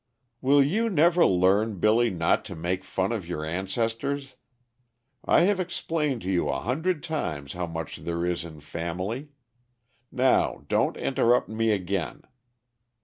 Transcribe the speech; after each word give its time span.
"Will 0.41 0.63
you 0.63 0.89
never 0.89 1.27
learn, 1.27 1.77
Billy, 1.79 2.09
not 2.09 2.43
to 2.45 2.55
make 2.55 2.83
fun 2.83 3.11
of 3.11 3.27
your 3.27 3.45
ancestors? 3.45 4.35
I 5.23 5.41
have 5.41 5.59
explained 5.59 6.23
to 6.23 6.31
you 6.31 6.49
a 6.49 6.57
hundred 6.59 7.03
times 7.03 7.53
how 7.53 7.67
much 7.67 7.97
there 7.97 8.25
is 8.25 8.43
in 8.43 8.61
family. 8.61 9.29
Now 10.11 10.63
don't 10.67 10.97
interrupt 10.97 11.49
me 11.49 11.69
again. 11.69 12.23